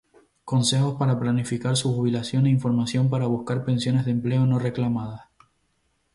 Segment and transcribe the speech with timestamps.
[0.45, 5.29] Consejos para planificar su jubilación e información para buscar pensiones de empleo no reclamadas.